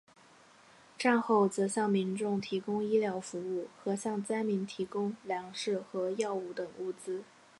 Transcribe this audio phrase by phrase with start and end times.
[0.97, 7.23] 战后则向民众提供医疗服务和向灾民提供粮食和药物等物资。